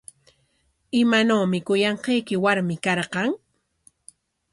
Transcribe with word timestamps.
¿Imanawmi 1.01 1.57
kuyanqayki 1.67 2.35
warmi 2.43 2.75
karqan? 2.85 3.29